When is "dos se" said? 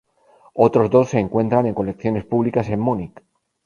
0.89-1.19